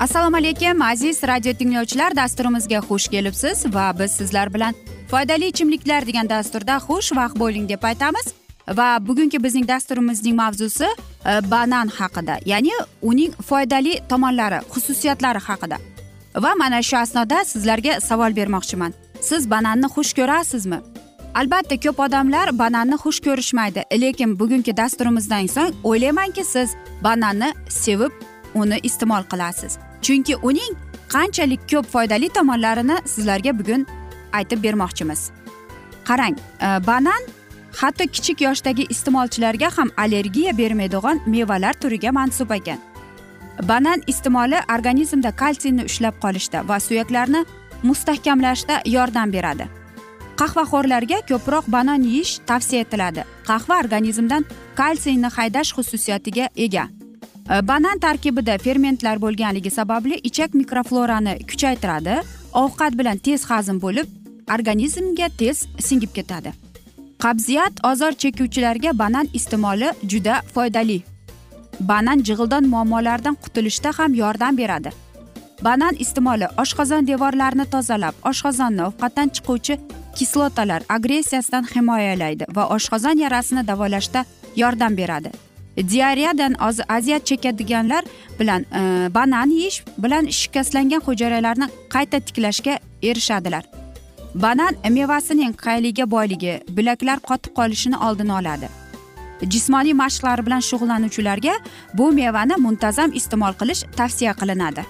[0.00, 2.16] assalomu alaykum aziz radio tinglovchilar.
[2.16, 4.74] Dasturimizga xush kelibsiz va biz sizlar bilan
[5.10, 8.26] foydali ichimliklar degan dasturda xushvaqt bo'ling deb aytamiz.
[8.68, 15.78] Va bugungi bizning dasturimizning mavzusi e, banan haqida ya'ni uning foydali tomonlari xususiyatlari haqida.
[16.36, 18.92] Va mana shu asnoda sizlarga savol bermoqchiman.
[19.20, 20.78] Siz bananni xush ko'rasizmi?
[21.34, 26.70] Albatta ko'p odamlar bananni xush ko'rishmaydi lekin bugungi dasturimizdan so'ng o'ylaymanki siz
[27.02, 28.12] bananni sevib
[28.54, 29.87] uni iste'mol qilasiz.
[30.02, 30.76] Chunki uning
[31.14, 33.86] qanchalik ko'p foydali tomonlarini sizlarga bugun
[34.32, 35.30] aytib bermoqchimiz.
[36.08, 37.22] Qarang e, banan
[37.80, 42.78] hatto kichik yoshdagi iste'molchilarga ham allergiya bermaydigan mevalar turiga mansub ekan.
[43.62, 47.44] Banan iste'moli organizmda kalsiyni ushlab qolishda va suyaklarni
[47.82, 49.66] mustahkamlashda yordam beradi.
[50.40, 53.24] Qahvaxo'rlarga ko'proq banan yeyish tavsiya etiladi.
[53.48, 54.44] Qahva organizmdan
[54.80, 56.88] kalsiyni haydash xususiyatiga ega.
[57.50, 62.20] Э, banan tarkibida fermentlar bo'lganligi sababli ichak mikroflorani kuchaytiradi.
[62.52, 64.06] Ovqat bilan tez hazm bo'lib
[64.54, 66.52] organizmga tez singib ketadi.
[67.24, 71.02] Qabziyat ozor chekuvchilarga banan iste'moli juda foydali.
[71.80, 74.90] Banan jig'ildon muammolaridan qutulishda ham yordam beradi.
[75.64, 79.80] Banan iste'moli oshqozon devorlarini tozalab oshqozonni ovqatdan chiquvchi
[80.18, 84.24] kislotalar agressiyasidan himoyalaydi va oshqozon yarasini davolashda
[84.56, 85.47] yordam beradi.
[85.88, 86.54] Diareyadan
[86.88, 88.04] aziyat chekadiganlar
[88.40, 93.64] bilan e, banan yeyish bilan shikastlangan hujayralarni qayta tiklashga erishadilar.
[94.34, 98.68] Banan mevasining qayliga boyligi bilaklar qotib qolishini oldini oladi.
[99.42, 101.54] Jismoniy mashqlar bilan shug'ullanuvchilarga
[101.94, 104.82] bu mevani muntazam iste'mol qilish tavsiya qilinadi.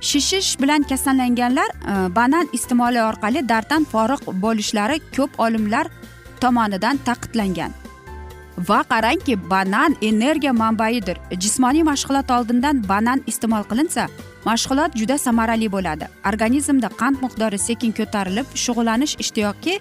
[0.00, 5.86] Shishish bilan kasallanganlar e, banan iste'moli orqali darddan forig' bo'lishlari ko'p olimlar
[6.40, 7.87] tomonidan ta'kidlangan
[8.68, 14.08] va qarangki banan energiya manbaidir jismoniy mashg'ulot oldindan banan iste'mol qilinsa
[14.44, 16.06] mashg'ulot juda samarali bo'ladi.
[16.30, 19.74] Organizmda qand miqdori sekin ko'tarilib shug'ullanish ishtiyoqi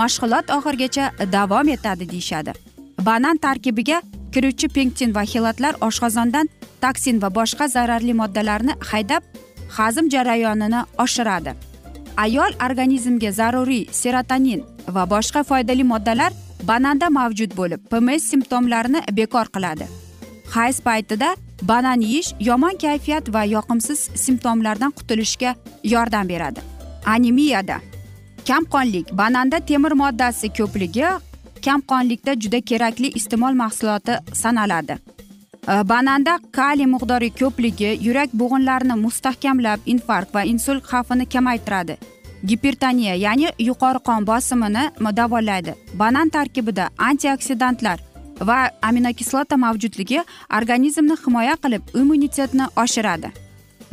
[0.00, 2.52] mashg'ulot oxirigacha davom etadi deyishadi.
[3.08, 3.98] Banan tarkibiga
[4.32, 6.48] kiruvchi pektin va xelatlar oshqozondan
[6.84, 9.22] toksin va boshqa zararli moddalarni haydab
[9.76, 11.52] hazm jarayonini oshiradi.
[12.16, 14.60] Ayol organizmga zaruriy serotonin
[14.96, 16.32] va boshqa foydali moddalar
[16.62, 19.86] bananda mavjud bo'lib pms simptomlarini bekor qiladi.
[20.54, 26.60] Hayz paytida banan yeyish yomon kayfiyat va yoqimsiz simptomlardan qutulishga yordam beradi.
[27.06, 27.80] Anemiyada
[28.48, 31.06] kamqonlik bananda temir moddasi ko'pligi
[31.66, 34.96] kamqonlikda juda kerakli iste'mol mahsuloti sanaladi.
[35.68, 41.96] E, bananda kaliy miqdori ko'pligi yurak bo'g'inlarini mustahkamlab infarkt va insult xavfini kamaytiradi.
[42.46, 44.84] Gipertoniya ya'ni yuqori qon bosimini
[45.16, 45.74] davolaydi.
[45.94, 47.98] Banan tarkibida antioksidantlar
[48.40, 50.20] va aminokislota mavjudligi
[50.58, 53.28] organizmni himoya qilib immunitetni oshiradi.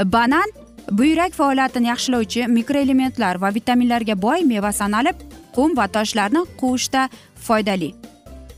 [0.06, 0.50] Banan
[0.92, 5.18] buyrak faoliyatini yaxshilovchi mikroelementlar va vitaminlarga boy meva sanalib
[5.56, 7.10] qum va toshlarni quvishda
[7.48, 7.94] foydali.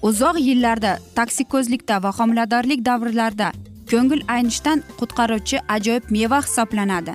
[0.01, 3.51] Uzoq yillarda toksikozlikda va homiladorlik davrlarida
[3.91, 7.13] ko'ngil aynishdan qutqaruvchi ajoyib meva hisoblanadi.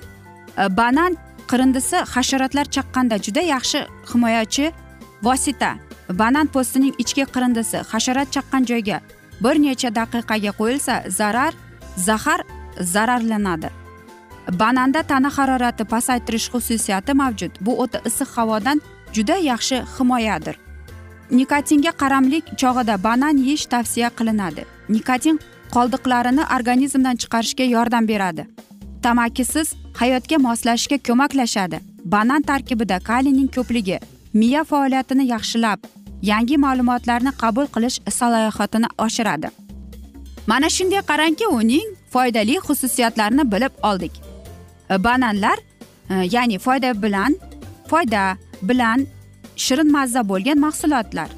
[0.79, 1.17] Banan
[1.51, 3.79] qirindisi hasharotlar chaqqanda juda yaxshi
[4.11, 4.65] himoyachi
[5.23, 5.71] vosita.
[6.21, 8.97] Banan po'stining ichki qirindisi hasharot chaqqan joyga
[9.43, 11.53] bir necha daqiqaga qo'yilsa zarar
[12.07, 12.41] zahar
[12.93, 13.69] zararlanadi.
[14.61, 17.51] Bananda tana harorati pasaytirish xususiyati mavjud.
[17.61, 18.81] Bu o'ta issiq havodan
[19.15, 20.55] juda yaxshi himoyadir.
[21.31, 24.63] Nikotinga qaramlik chog'ida banan yeyish tavsiya qilinadi.
[24.89, 25.39] Nikotin
[25.75, 28.47] qoldiqlarini organizmdan chiqarishga yordam beradi.
[29.03, 31.77] Tamakisiz hayotga moslashishga ko'maklashadi.
[32.05, 33.99] Banan tarkibida kaliyning ko'pligi
[34.33, 35.79] miya faoliyatini yaxshilab
[36.31, 39.49] yangi ma'lumotlarni qabul qilish salohiyatini oshiradi.
[40.47, 44.13] Mana shunday qarangki uning foydali xususiyatlarini bilib oldik.
[45.07, 45.57] Bananlar
[46.09, 47.35] e, ya'ni foyda bilan
[47.89, 49.07] foyda bilan
[49.55, 51.29] shirin mazza bo'lgan mahsulotlar.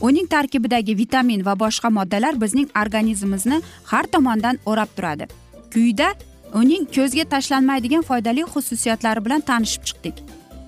[0.00, 5.26] Uning tarkibidagi vitamin va boshqa moddalar bizning organizmimizni har tomondan o'rab turadi.
[5.72, 6.14] Quyida
[6.54, 10.16] uning ko'zga tashlanmaydigan foydali xususiyatlari bilan tanishib chiqdik.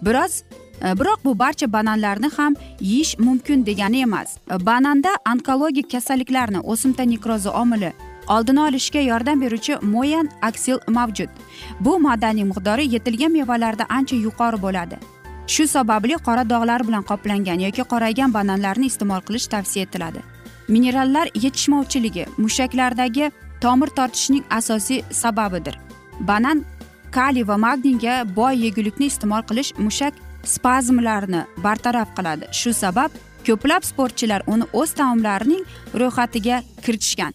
[0.06, 0.42] Biroz
[0.82, 4.36] e, biroq bu barcha bananlarni ham yeyish mumkin degani emas.
[4.50, 7.92] E, bananda onkologik kasalliklarni o'simta nekrozi omili
[8.28, 11.28] oldini olishga yordam beruvchi moyan aksil mavjud.
[11.80, 14.96] Bu moddaning miqdori yetilgan mevalarda ancha yuqori bo'ladi.
[15.46, 20.20] Shu sababli qora dog'lar bilan qoplangan yoki qoraygan bananlarni iste'mol qilish tavsiya etiladi.
[20.68, 23.30] Minerallar yetishmovchiligi mushaklardagi
[23.64, 25.76] tomir tortishning asosiy sababidir.
[26.20, 26.64] Banan
[27.16, 30.14] kaliy va magniyga boy yegulikni iste'mol qilish mushak
[30.54, 32.48] spazmlarini bartaraf qiladi.
[32.60, 33.10] Shu sabab
[33.46, 35.64] ko'plab sportchilar uni o'z taomlarining
[36.00, 37.32] ro'yxatiga kiritishgan.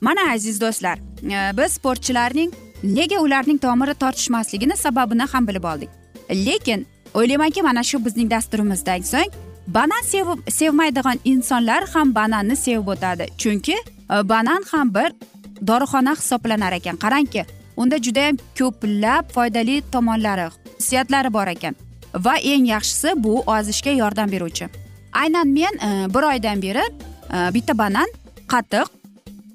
[0.00, 2.52] Mana aziz do'stlar e, biz sportchilarning
[2.82, 5.90] nega ularning tomiri tortishmasligini sababini ham bilib oldik.
[6.30, 9.32] Lekin o'ylaymanki mana shu bizning dasturimizdan so'ng
[9.66, 13.26] banan sevib sevmaydigan insonlar ham bananni sevib o'tadi.
[13.38, 15.10] Chunki e, banan ham bir
[15.62, 16.96] dorixona hisoblanar ekan.
[16.96, 17.44] Qarangki
[17.76, 21.76] unda judayam ko'plab foydali tomonlari xususiyatlari bor ekan.
[22.14, 24.68] Va eng yaxshisi bu ozishga yordam beruvchi.
[25.12, 28.06] Aynan men e, bir oydan beri e, bitta banan
[28.48, 28.88] qatiq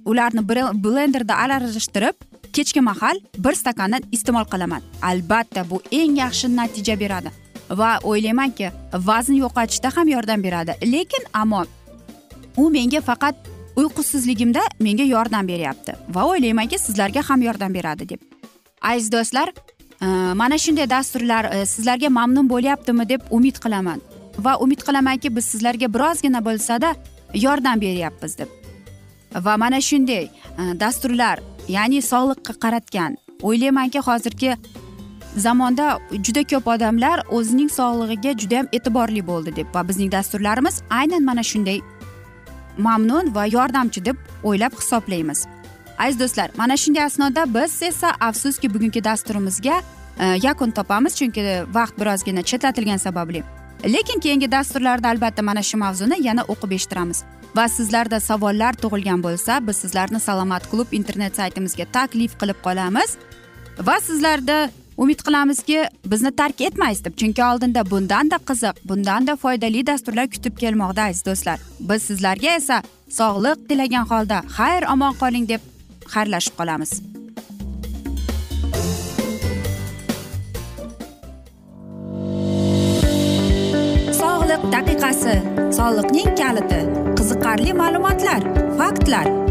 [0.06, 0.42] ularni
[0.83, 2.15] blenderda aralashtirib
[2.53, 4.81] kechki mahal bir stakandan iste'mol qilaman.
[5.01, 7.31] Albatta bu eng yaxshi natija beradi.
[7.69, 10.75] Va o'ylaymanki vazn yo'qotishda ham yordam beradi.
[10.94, 11.63] Lekin ammo
[12.57, 13.36] u menga faqat
[13.75, 18.21] uyqusizligimda menga yordam beryapti va o'ylaymanki sizlarga ham yordam beradi deb.
[18.81, 19.53] Aziz do'stlar
[20.01, 24.01] e, mana shunday dasturlar e, sizlarga mamnun bo'lyaptimi deb umid qilaman
[24.39, 26.95] va umid qilamanki biz sizlarga birozgina bo'lsada
[27.33, 28.50] yordam beryapmiz deb.
[29.35, 30.29] Va mana shunday e,
[30.79, 34.57] dasturlar ya'ni sog'liqqa qaratgan o'ylaymanki hozirgi
[35.38, 41.44] zamonda juda ko'p odamlar o'zining sog'lig'iga judayam e'tiborli bo'ldi deb va bizning dasturlarimiz aynan mana
[41.51, 41.79] shunday
[42.77, 45.47] mamnun va yordamchi deb o'ylab hisoblaymiz.
[45.97, 49.81] Aziz do'stlar mana shunday asnoda biz esa afsuski bugungi dasturimizga
[50.19, 51.41] e, yakun topamiz chunki
[51.73, 53.44] vaqt birozgina chetlatilgani sababli.
[53.85, 57.23] Lekin keyingi dasturlarda albatta mana shu mavzuni yana o'qib eshittiramiz.
[57.56, 63.17] Va sizlarda savollar tug'ilgan bo'lsa biz sizlarni salomat klub internet saytimizga taklif qilib qolamiz.
[63.88, 70.27] Va sizlarda umid qilamizki bizni tark etmaysiz deb chunki oldinda bundanda qiziq bundanda foydali dasturlar
[70.27, 71.59] kutib kelmoqda aziz do'stlar.
[71.79, 72.81] Biz sizlarga esa
[73.19, 75.61] sog'liq tilagan holda xayr omon qoling deb
[76.13, 76.91] xayrlashib qolamiz.
[84.21, 85.36] Sog'liq daqiqasi
[85.77, 86.81] soliqning kaliti
[87.17, 88.41] qiziqarli ma'lumotlar
[88.79, 89.50] faktlar.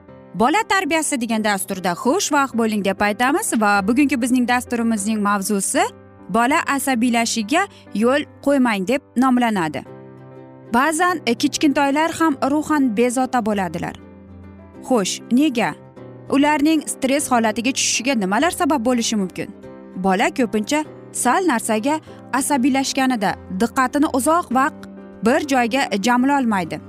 [0.33, 5.83] bola tarbiyasi degan dasturda xushvaqt bo'ling deb aytamiz va bugungi bizning dasturimizning mavzusi
[6.29, 9.83] bola asabiylashishiga yo'l qo'ymang deb nomlanadi.
[10.73, 13.95] Ba'zan e, kichkintoylar ham ruhan bezovta bo'ladilar.
[14.87, 15.73] Xo'sh nega?
[16.29, 19.49] Ularning stress holatiga tushishiga nimalar sabab bo'lishi mumkin?
[19.95, 21.99] Bola ko'pincha sal narsaga
[22.33, 24.81] asabiylashganida diqqatini uzoq vaqt
[25.25, 26.79] bir joyga jamlolmaydi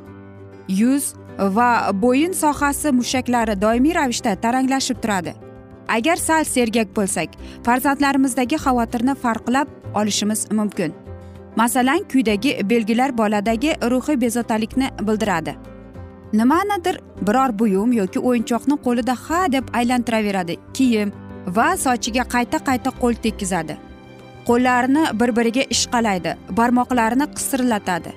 [0.69, 5.35] yuz va bo'yin sohasi mushaklari doimiy ravishda taranglashib turadi.
[5.89, 7.29] Agar sal sergak bo'lsak
[7.67, 10.93] farzandlarimizdagi xavotirni farqlab olishimiz mumkin.
[11.57, 15.57] Masalan quyidagi belgilar boladagi ruhiy bezovtalikni bildiradi.
[16.33, 20.57] Nimanidir biror buyum yoki o'yinchoqni qo'lida ha deb aylantiraveradi.
[20.75, 21.13] Kiyim
[21.47, 23.77] va sochiga qayta qayta qo'l tekkizadi.
[24.49, 28.13] Qo'llarini bir biriga ishqalaydi barmoqlarini qisirlatadi.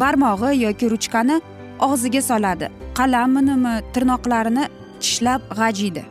[0.00, 1.40] Barmog'i yoki ruchkani
[1.86, 2.66] og'ziga soladi.
[2.98, 4.64] Qalaminimi tirnoqlarini
[5.02, 6.02] tishlab g'ajiydi.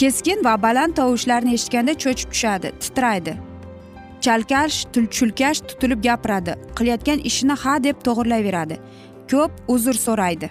[0.00, 3.32] Keskin va baland tovushlarni eshitganda cho'chib tushadi titraydi.
[4.24, 4.76] Chalkash
[5.16, 6.52] chulkash tutilib gapiradi.
[6.76, 8.76] Qilayotgan ishini ha deb to'g'irlayveradi.
[9.30, 10.48] Ko'p uzr so'raydi.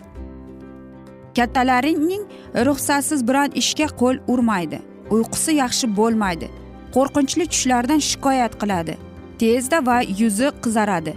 [1.38, 2.24] Kattalarining
[2.68, 4.80] ruxsatsiz biron ishga qo'l urmaydi.
[5.16, 6.48] Uyqusi yaxshi bo'lmaydi.
[6.96, 8.94] Qo'rqinchli tushlardan shikoyat qiladi.
[9.42, 11.14] Tezda va yuzi qizaradi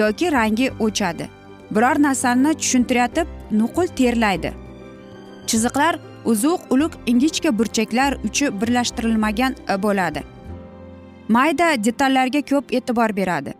[0.00, 1.26] yoki rangi o'chadi.
[1.70, 4.52] Biror narsani tushuntiryotib nuqul terlaydi.
[5.46, 10.22] Chiziqlar uzuq uluq ingichka burchaklar uchi birlashtirilmagan e, bo'ladi.
[11.28, 13.54] Mayda detallarga ko'p e'tibor beradi.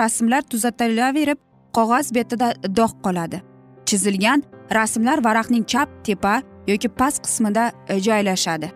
[0.00, 1.38] Rasmlar tuzatilaverib
[1.76, 3.42] qog'oz betida dog' qoladi.
[3.86, 4.42] Chizilgan
[4.74, 8.70] rasmlar varaqning chap tepa yoki past qismida e, joylashadi.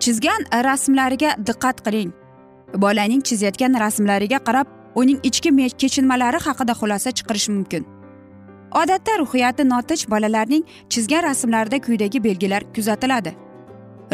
[0.00, 2.10] Chizgan e, rasmlariga diqqat qiling.
[2.74, 5.50] Bolaning chizayotgan rasmlariga qarab uning ichki
[5.80, 7.82] kechinmalari haqida xulosa chiqarish mumkin.
[8.80, 13.32] Odatda ruhiyati notinch bolalarning chizgan rasmlarida quyidagi belgilar kuzatiladi.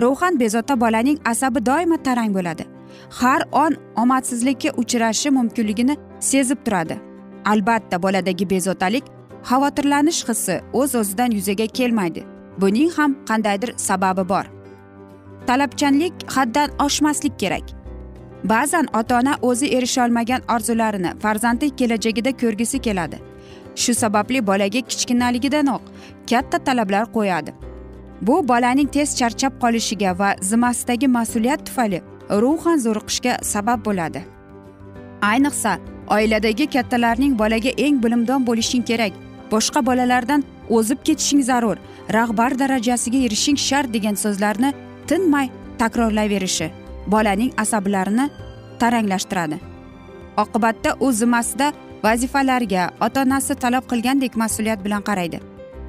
[0.02, 2.64] Ruhan bezovta bolaning asabi doimo tarang bo'ladi.
[3.10, 6.96] Har on omadsizlikka uchrashi mumkinligini sezib turadi.
[7.44, 9.04] Albatta boladagi bezovtalik
[9.48, 12.22] xavotirlanish hissi o'z o'zidan yuzaga kelmaydi.
[12.60, 14.44] Buning ham qandaydir sababi bor.
[15.46, 17.83] Talabchanlik haddan oshmaslik kerak.
[18.44, 23.18] Ba'zan ota ona o'zi erisholmagan orzularini farzandi kelajagida ko'rgisi keladi.
[23.76, 25.82] Shu sababli bolaga kichkinaligidanoq
[26.30, 27.54] katta talablar qo'yadi.
[28.22, 34.20] Bu bolaning tez charchab qolishiga va zimmasidagi mas'uliyat tufayli ruhan zo'riqishga sabab bo'ladi.
[35.22, 35.78] Ayniqsa
[36.16, 39.12] oiladagi kattalarning bolaga eng bilimdon bo'lishing kerak
[39.50, 40.44] boshqa bolalardan
[40.76, 41.76] o'zib ketishing zarur
[42.16, 44.70] rahbar darajasiga erishing shart degan so'zlarni
[45.08, 48.30] tinmay takrorlayverishi bolaning asablarini
[48.80, 49.58] taranglashtiradi.
[50.36, 51.72] Oqibatda u zimmasida
[52.04, 55.40] vazifalarga ota onasi talab qilgandek mas'uliyat bilan qaraydi.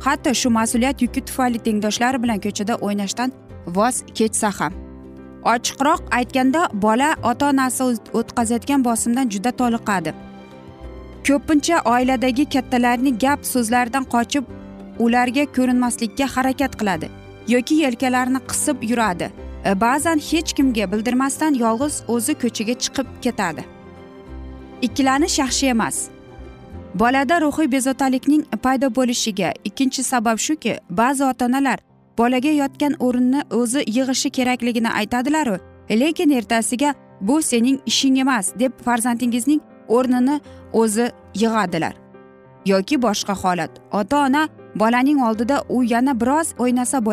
[0.06, 3.32] Hatto shu mas'uliyat yuki tufayli tengdoshlari bilan ko'chada o'ynashdan
[3.78, 4.74] voz kechsa ham.
[5.54, 7.84] Ochiqroq aytganda bola ota onasi
[8.20, 10.14] o'tkazayotgan bosimdan juda toliqadi.
[11.28, 14.44] Ko'pincha oiladagi kattalarning gap so'zlaridan qochib
[15.06, 17.08] ularga ko'rinmaslikka harakat qiladi
[17.54, 19.28] yoki yelkalarini qisib yuradi.
[19.66, 23.64] E, ba'zan hech kimga bildirmasdan yolg'iz o'zi ko'chaga chiqib ketadi.
[24.82, 25.98] Ikkilanish yaxshi emas.
[26.96, 31.80] Bolada ruhiy bezovtalikning paydo bo'lishiga ikkinchi sabab shuki ba'zi ota onalar
[32.18, 35.58] bolaga yotgan o'rinni o'zi yig'ishi kerakligini aytadilaru
[35.90, 40.40] lekin ertasiga bu sening ishing emas deb farzandingizning o'rnini
[40.74, 41.94] o'zi yig'adilar.
[42.66, 47.06] Yoki boshqa holat ota ona bolaning oldida u yana biroz o'ynasa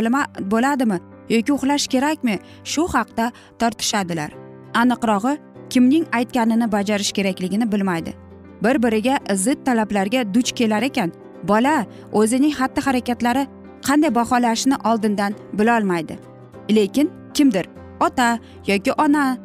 [0.53, 0.99] bo'ladimi?
[1.29, 2.39] Yoki uxlash kerakmi?
[2.65, 4.31] Shu haqda tortishadilar.
[4.75, 5.39] Aniqrog'i
[5.71, 8.15] kimning aytganini bajarish kerakligini bilmaydi.
[8.63, 11.13] Bir biriga zid talablarga duch kelar ekan.
[11.43, 13.47] Bola o'zining xatti harakatlari
[13.87, 16.19] qanday baholashni oldindan bilolmaydi
[16.71, 17.69] lekin kimdir
[18.01, 19.39] ota yoki ona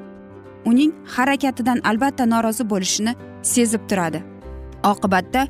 [0.66, 4.24] uning harakatidan albatta norozi bo'lishini sezib turadi.
[4.84, 5.48] Oqibatda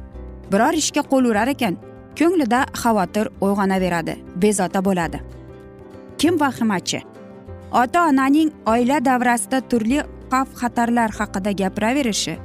[0.51, 1.77] biror ishga qo'l urar ekan.
[2.19, 5.21] Ko'nglida xavotir uyg'onaveradi bezovta bo'ladi.
[6.17, 7.01] Kim vahimachi?
[7.71, 9.99] Ota onaning oila davrasida turli
[10.31, 12.35] xavf xatarlar haqida gapiraverishi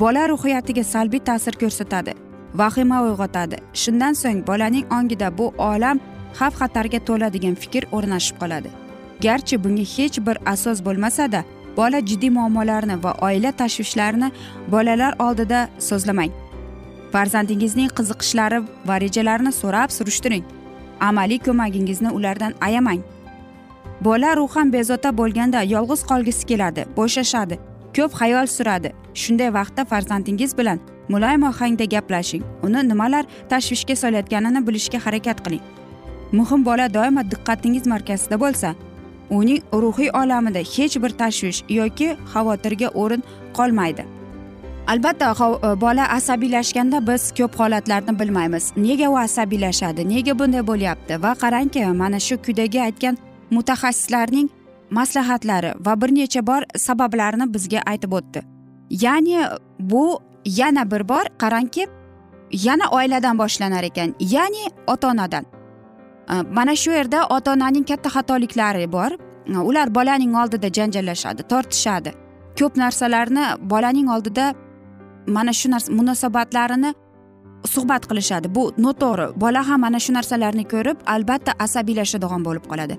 [0.00, 2.12] bola ruhiyatiga salbiy ta'sir ko'rsatadi
[2.60, 3.56] vahima uyg'otadi.
[3.82, 6.00] Shundan so'ng bolaning ongida bu olam
[6.38, 8.70] xavf xatarga to'la degan fikr o'rnashib qoladi.
[9.24, 11.44] Garchi bunga hech bir asos bo'lmasada
[11.76, 14.28] bola jiddiy muammolarni va oila tashvishlarini
[14.74, 16.32] bolalar oldida so'zlamang.
[17.12, 20.44] Farzandingizning qiziqishlari va rejalarini so'rab surishtiring.
[21.08, 23.02] Amaliy ko'magingizni ulardan ayamang.
[24.04, 27.56] Bola ruhan bezovta bo'lganda yolg'iz qolgisi keladi bo'shashadi
[27.96, 28.90] ko'p xayol suradi.
[29.22, 32.42] Shunday vaqtda farzandingiz bilan muloyim ohangda gaplashing.
[32.62, 35.62] Uni nimalar tashvishga solayotganini bilishga harakat qiling.
[36.32, 38.74] Muhim bola doimo diqqatingiz markazida bo'lsa
[39.30, 43.22] uning ruhiy olamida hech bir tashvish yoki xavotirga o'rin
[43.58, 44.04] qolmaydi.
[44.92, 48.72] Albatta e, bola asabiylashganda biz ko'p holatlarni bilmaymiz.
[48.76, 51.22] Nega u asabiylashadi nega bunday bo'lyapti?
[51.22, 53.16] Va qarangki mana shu quyidagi aytgan
[53.50, 54.48] mutaxassislarning
[54.90, 58.42] maslahatlari va bir necha bor sabablarini bizga aytib o'tdi.
[58.90, 59.38] Ya'ni
[59.80, 61.86] bu yana bir bor qarangki
[62.52, 65.44] yana oiladan boshlanar ekan ya'ni ota onadan
[66.50, 69.10] mana shu yerda ota onaning katta xatoliklari bor.
[69.68, 72.10] Ular bolaning oldida janjallashadi tortishadi.
[72.58, 74.54] Ko'p narsalarni bolaning oldida
[75.26, 76.94] mana shu narsa munosabatlarini
[77.74, 78.54] suhbat qilishadi.
[78.54, 79.26] Bu noto'g'ri.
[79.40, 82.96] Bola ham mana shu narsalarni ko'rib albatta asabiylashadigan bo'lib qoladi.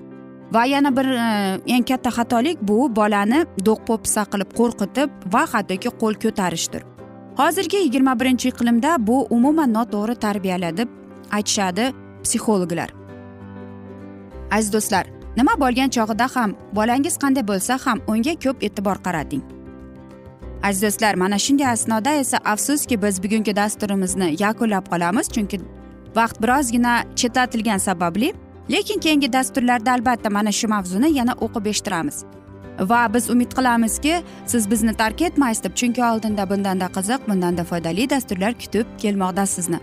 [0.52, 5.90] Va yana bir e, eng katta xatolik bu bolani do'q po'pisa qilib qo'rqitib va hattoki
[6.00, 6.82] qo'l ko'tarishdir.
[7.40, 10.88] Hozirgi yigirma birinchi iqlimda bu umuman noto'g'ri tarbiyala deb
[11.36, 11.92] aytishadi
[12.24, 12.90] psixologlar.
[14.50, 15.06] Aziz do'stlar
[15.36, 19.42] nima bo'lgan chog'ida ham bolangiz qanday bo'lsa ham unga ko'p e'tibor qarating
[20.66, 25.60] aziz do'stlar mana shunday asnoda esa afsuski biz bugungi dasturimizni yakunlab qolamiz chunki
[26.18, 28.28] vaqt birozgina chetlatilgani sababli
[28.70, 32.24] lekin keyingi dasturlarda albatta mana shu mavzuni yana o'qib eshittiramiz.
[32.80, 38.10] Va biz umid qilamizki siz bizni tark etmaysiz deb chunki oldinda bundanda qiziq bundanda foydali
[38.10, 39.78] dasturlar kutib kelmoqda sizni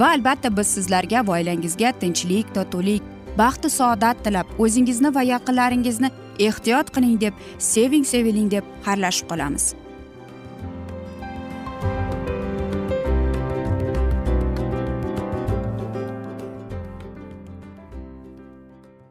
[0.00, 3.02] va albatta biz sizlarga va oilangizga tinchlik totuvlik
[3.38, 6.10] baxtu saodat tilab o'zingizni va yaqinlaringizni
[6.48, 7.34] ehtiyot qiling deb
[7.72, 9.74] seving seviling deb xayrlashib qolamiz.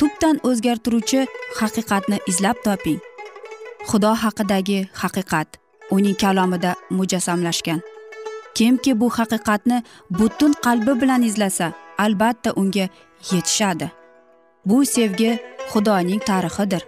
[0.00, 1.26] tubdan o'zgartiruvchi
[1.60, 3.00] haqiqatni izlab toping.
[3.88, 5.48] Xudo haqidagi haqiqat
[5.96, 7.80] uning kalomida mujassamlashgan.
[8.56, 9.82] Kimki bu haqiqatni
[10.18, 11.66] butun qalbi bilan izlasa
[12.04, 12.86] albatta unga
[13.30, 13.90] yetishadi.
[14.68, 15.30] Bu sevgi
[15.72, 16.82] xudoning tarixidir.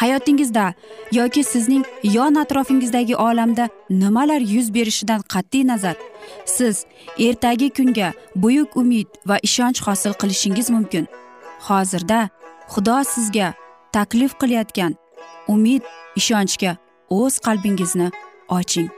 [0.00, 0.66] Hayotingizda
[1.12, 5.96] yoki sizning yon atrofingizdagi olamda nimalar yuz berishidan qat'iy nazar?
[6.44, 6.84] Siz
[7.18, 11.06] ertagi kunga buyuk umid va ishonch hosil qilishingiz mumkin.
[11.68, 12.20] Hozirda
[12.72, 13.48] xudo sizga
[13.92, 14.92] taklif qilayotgan
[15.54, 15.82] umid
[16.20, 16.76] ishonchga
[17.18, 18.08] o'z qalbingizni
[18.58, 18.90] oching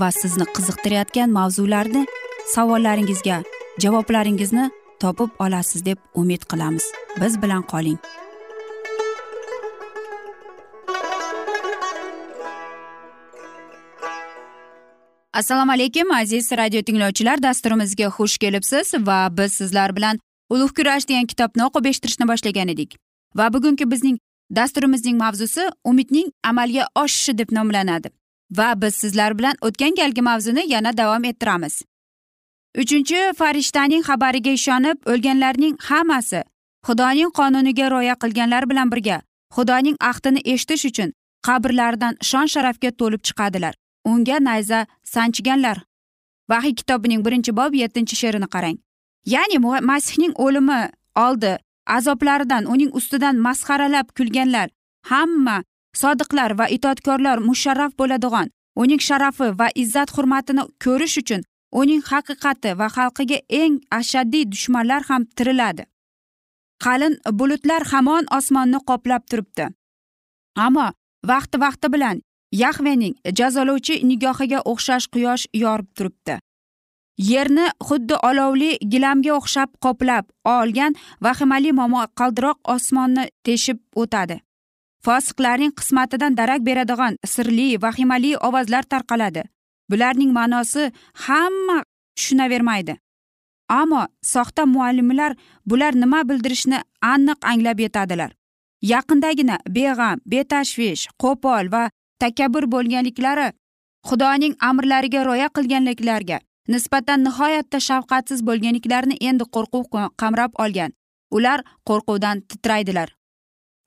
[0.00, 2.02] va sizni qiziqtirayotgan mavzularni
[2.54, 3.38] savollaringizga
[3.84, 6.84] javoblaringizni topib olasiz deb umid qilamiz.
[7.20, 7.98] Biz bilan qoling.
[15.32, 21.26] Assalomu alaykum aziz radio tinglovchilar dasturimizga xush kelibsiz va biz sizlar bilan ulug' kurash degan
[21.32, 22.96] kitobni o'qib eshittirishni boshlagan edik.
[23.38, 24.18] Va bugungi bizning
[24.58, 28.08] dasturimizning mavzusi umidning amalga oshishi deb nomlanadi.
[28.58, 31.82] Va biz sizlar bilan o'tgan galgi mavzuni yana davom ettiramiz.
[32.82, 36.42] Uchinchi farishtaning xabariga ishonib o'lganlarning hammasi
[36.86, 39.20] xudoning qonuniga rioya qilganlar bilan birga
[39.56, 41.12] xudoning ahdini eshitish uchun
[41.46, 43.74] qabrlaridan shon sharafga to'lib chiqadilar.
[44.10, 45.78] Unga nayza sanchganlar
[46.50, 48.76] vahiy kitobining birinchi bob yettinchi she'rini qarang.
[49.34, 49.58] Ya'ni
[49.90, 50.80] masihning o'limi
[51.26, 51.56] oldi.
[51.86, 54.68] Azoblaridan uning ustidan masxaralab kulganlar
[55.10, 55.56] hamma
[56.02, 58.48] sodiqlar va itoatkorlar musharraf bo'ladigan
[58.82, 61.42] uning sharafi va izzat hurmatini ko'rish uchun
[61.80, 65.84] uning haqiqati va xalqiga eng ashaddiy dushmanlar ham tiriladi.
[66.84, 69.66] Qalin bulutlar hamon osmonni qoplab turibdi.
[70.66, 70.86] Ammo
[71.30, 72.16] vaqti vaqti bilan
[72.62, 76.34] yahvening jazolovchi nigohiga o'xshash quyosh yorib turibdi.
[77.18, 84.40] Yerni xuddi olovli gilamga o'xshab qoplab olgan vahimali momaqaldiroq osmonni teshib o'tadi.
[85.04, 89.42] Fosiqlarning qismatidan darak beradigan sirli vahimali ovozlar tarqaladi.
[89.90, 90.92] Bularning ma'nosi
[91.26, 91.84] hamma
[92.16, 92.96] tushunavermaydi.
[93.68, 98.30] Ammo soxta muallimlar bular nima bildirishini aniq anglab yetadilar.
[98.82, 103.48] Yaqindagina beg'am betashvish qo'pol va takabbur bo'lganliklari
[104.08, 109.84] xudoning amrlariga rioya qilganliklariga nisbatan nihoyatda shafqatsiz bo'lganliklarini endi qo'rquv
[110.20, 110.92] qamrab olgan.
[111.30, 113.08] Ular qo'rquvdan titraydilar.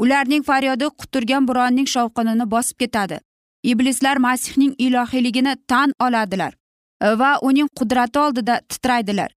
[0.03, 3.19] Ularning faryodi quturgan buronning shovqinini bosib ketadi.
[3.63, 6.53] Iblislar masihning ilohiyligini tan oladilar
[7.01, 9.31] va uning qudrati oldida titraydilar.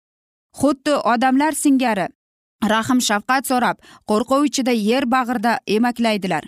[0.61, 2.07] Xuddi odamlar singari
[2.73, 3.77] rahm shafqat so'rab
[4.11, 6.45] qo'rquv ichida yer bag'rida emaklaydilar.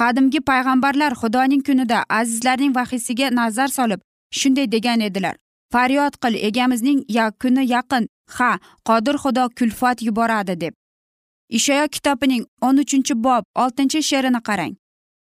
[0.00, 4.00] Qadimgi payg'ambarlar xudoning kunida azizlarning vahiysiga nazar solib
[4.30, 5.36] shunday degan edilar.
[5.72, 8.08] Faryod qil egamizning yakuni yaqin.
[8.36, 8.58] Ha
[8.88, 10.74] qodir xudo kulfat yuboradi deb.
[11.48, 14.74] Ishoyo kitobining o'n uchinchi bob oltinchi she'rini qarang.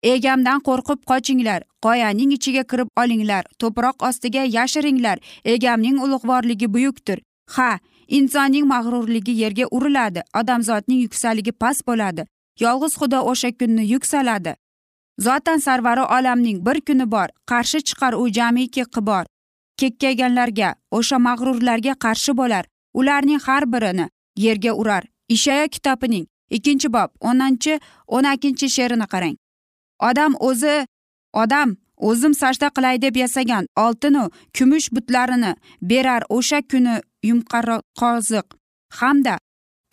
[0.02, 5.18] Egamdan qo'rqib qochinglar qoyaning ichiga kirib olinglar to'proq ostiga yashiringlar
[5.54, 7.18] egamning ulug'vorligi buyukdir.
[7.54, 7.70] Ha
[8.08, 12.26] insonning mag'rurligi yerga uriladi odamzodning yuksaligi past bo'ladi.
[12.60, 14.54] Yolg'iz xudo o'sha kunni yuksaladi.
[15.20, 19.24] Zotan sarvari olamning bir kuni bor qarshi chiqar u jamiki qibor.
[19.80, 22.64] Kekkayganlarga o'sha mag'rurlarga qarshi bo'lar.
[22.94, 25.04] Ularning har birini yerga urar.
[25.28, 29.36] Ishaya kitobining ikkinchi bob o'ninchi o'n ikkinchi she'rini qarang.
[30.08, 30.86] Odam o'zi
[31.32, 34.24] odam o'zim sajda qilay deb yasagan oltinu
[34.58, 35.52] kumush butlarini
[35.90, 36.94] berar o'sha kuni
[37.28, 38.46] yumqarqoziq
[39.00, 39.38] hamda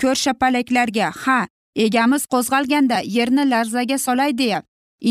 [0.01, 1.39] ko'rshapalaklarga ha
[1.85, 4.59] egamiz qo'zg'alganda yerni larzaga solay deya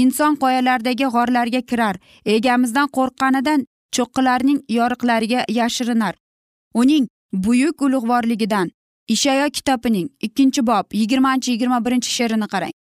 [0.01, 1.97] inson qoyalardagi g'orlarga kirar.
[2.25, 6.15] Egamizdan qo'rqqanidan cho'qqilarning yoriqlariga yashirinar.
[6.75, 8.71] Uning buyuk ulug'vorligidan
[9.09, 12.73] ishayo kitobining ikkinchi bob yigirmanchi yigirma birinchi she'rini qarang.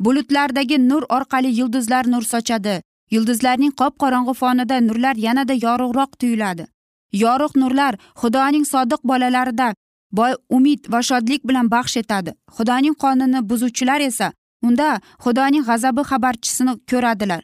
[0.00, 2.82] Bulutlardagi nur orqali yulduzlar nur sochadi.
[3.10, 6.64] Yulduzlarning qop qorong'u fonida nurlar yanada yorug'roq tuyuladi.
[7.12, 9.74] Yorug' nurlar xudoning sodiq bolalarida
[10.12, 12.30] boy umid va shodlik bilan baxsh etadi.
[12.56, 17.42] Xudoning qonuni buzuvchilar esa unda xudoning g'azabi xabarchisini ko'radilar.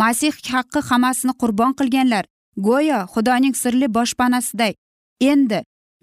[0.00, 2.24] Masih haqqi hammasini qurbon qilganlar.
[2.66, 4.72] Go'yo xudoning sirli boshpanasiday.
[5.30, 5.58] Endi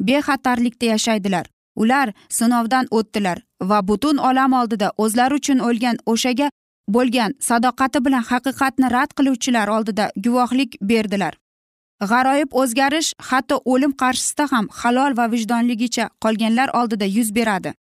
[0.07, 1.45] bexatarlikda yashaydilar.
[1.81, 3.37] Ular sinovdan o'tdilar
[3.69, 6.47] va butun olam oldida o'zlari uchun o'lgan o'shaga
[6.95, 11.33] bo'lgan sadoqati bilan haqiqatni rad qiluvchilar oldida guvohlik berdilar.
[12.11, 17.73] G'aroyib o'zgarish hatto o'lim qarshisida ham halol va vijdonligicha qolganlar oldida yuz beradi.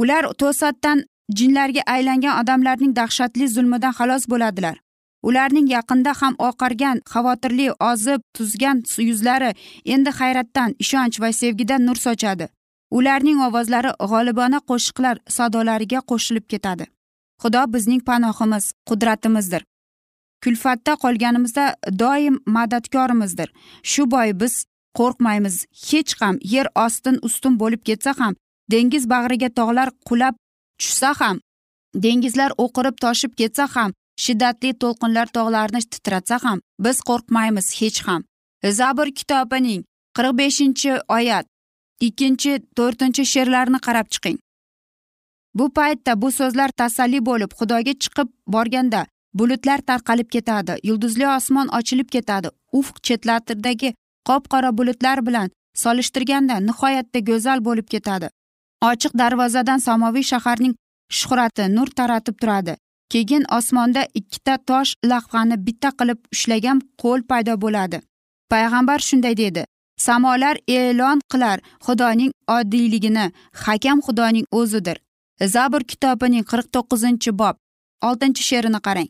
[0.00, 0.98] Ular to'satdan
[1.38, 4.76] jinlarga aylangan odamlarning dahshatli zulmidan xalos bo'ladilar.
[5.22, 9.50] Ularning yaqinda ham oqargan xavotirli ozib tuzgan yuzlari
[9.84, 12.48] endi hayratdan ishonch va sevgidan nur sochadi.
[12.98, 16.84] Ularning ovozlari g'olibona qo'shiqlar sadolariga qo'shilib ketadi.
[17.42, 19.62] Xudo bizning panohimiz qudratimizdir.
[20.44, 21.64] Kulfatda qolganimizda
[22.02, 23.48] doim madadkorimizdir.
[23.90, 24.54] Shu bois biz
[24.98, 25.56] qo'rqmaymiz.
[25.88, 28.34] Hech ham yer ostin ustun bo'lib ketsa ham
[28.72, 30.34] dengiz bag'riga tog'lar qulab
[30.80, 31.40] tushsa ham
[32.04, 33.90] dengizlar o'qirib toshib ketsa ham
[34.24, 38.20] shiddatli to'lqinlar tog'larni titratsa ham biz qo'rqmaymiz hech ham.
[38.78, 39.82] Zabr kitobining
[40.16, 41.46] qirq beshinchi oyat
[42.06, 44.38] ikkinchi to'rtinchi she'rlarni qarab chiqing.
[45.58, 49.06] Bu paytda bu so'zlar tasalli bo'lib xudoga chiqib borganda
[49.38, 52.48] bulutlar tarqalib ketadi yulduzli osmon ochilib ketadi.
[52.78, 53.94] Ufq chetlaridagi
[54.28, 55.48] qop qora bulutlar bilan
[55.82, 58.28] solishtirganda nihoyatda go'zal bo'lib ketadi.
[58.90, 60.74] Ochiq darvozadan samoviy shaharning
[61.18, 62.76] shuhrati nur taratib turadi.
[63.12, 67.98] Keyin osmonda ikkita tosh lahvani bitta qilib ushlagan qo'l paydo bo'ladi.
[68.50, 69.64] Payg'ambar shunday dedi.
[70.06, 73.26] Samolar e'lon qilar xudoning oddiyligini
[73.64, 74.96] hakam xudoning o'zidir.
[75.54, 77.56] Zabur kitobining qirq to'qqizinchi bob
[78.08, 79.08] oltinchi she'rini qarang.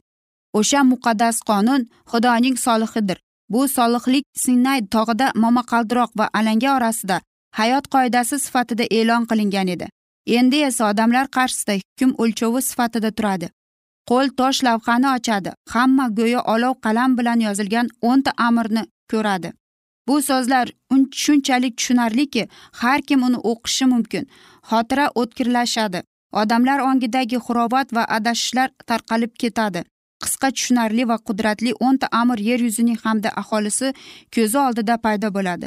[0.59, 1.83] O'sha muqaddas qonun
[2.13, 3.19] xudoning solihidir.
[3.53, 7.17] Bu solihlik sinay tog'ida momaqaldiroq va alanga orasida
[7.59, 9.87] hayot qoidasi sifatida e'lon qilingan edi.
[10.39, 13.49] Endi esa odamlar qarshisida hukm o'lchovi sifatida turadi.
[14.09, 15.51] Qo'l tosh lavhani ochadi.
[15.73, 18.83] Hamma go'yo olov qalam bilan yozilgan o'nta amirni
[19.13, 19.53] ko'radi.
[20.09, 20.67] Bu so'zlar
[21.23, 22.49] shunchalik tushunarliki
[22.81, 24.25] har kim uni o'qishi mumkin.
[24.71, 26.01] Xotira o'tkirlashadi.
[26.41, 29.81] Odamlar ongidagi xurovat va adashishlar tarqalib ketadi.
[30.23, 33.89] Qisqa tushunarli va qudratli o'nta amr yer yuzining hamda aholisi
[34.35, 35.67] ko'zi oldida paydo bo'ladi.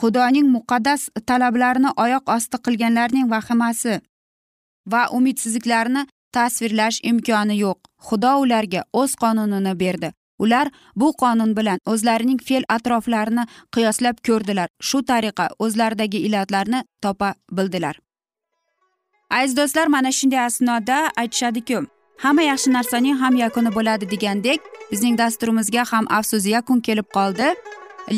[0.00, 3.94] Xudoning muqaddas talablarini oyoq osti qilganlarning vahimasi
[4.92, 6.02] va umidsizliklarini
[6.36, 7.78] tasvirlash imkoni yo'q.
[8.06, 10.12] Xudo ularga o'z qonunini berdi.
[10.38, 13.44] Ular bu qonun bilan o'zlarining fe'l atroflarini
[13.74, 14.68] qiyoslab ko'rdilar.
[14.88, 17.96] Shu tariqa o'zlaridagi illatlarni topa bildilar.
[19.30, 21.78] Aziz do'stlar mana shunday asnoda aytishadiku
[22.24, 27.48] hamma yaxshi narsaning ham yakuni bo'ladi degandek bizning dasturimizga ham afsus yakun kelib qoldi.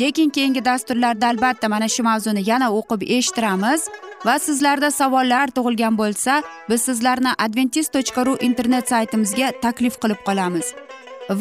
[0.01, 3.81] Lekin keyingi dasturlarda albatta mana shu mavzuni yana o'qib eshittiramiz.
[4.25, 10.73] Va sizlarda savollar tug'ilgan bo'lsa biz sizlarni adventis tochka ru internet saytimizga taklif qilib qolamiz.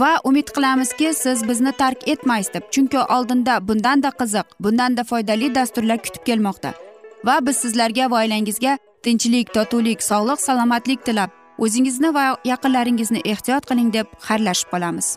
[0.00, 5.98] Va umid qilamizki siz bizni tark etmaysiz deb chunki oldinda bundanda qiziq bundanda foydali dasturlar
[6.04, 6.72] kutib kelmoqda.
[7.24, 13.90] Va biz sizlarga va oilangizga tinchlik totuvlik sog'lik salomatlik tilab o'zingizni va yaqinlaringizni ehtiyot qiling
[13.96, 15.16] deb xayrlashib qolamiz.